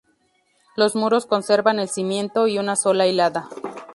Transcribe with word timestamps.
Los 0.75 0.95
muros 0.95 1.27
conservan 1.27 1.77
el 1.77 1.87
cimiento 1.87 2.47
y 2.47 2.57
una 2.57 2.75
sola 2.75 3.05
hilada. 3.05 3.49